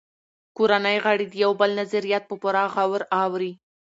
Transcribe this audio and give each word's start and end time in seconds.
کورنۍ 0.57 0.97
غړي 1.05 1.25
د 1.29 1.33
یو 1.43 1.51
بل 1.61 1.69
نظریات 1.81 2.23
په 2.29 2.35
غور 2.81 3.01
اوري 3.23 3.51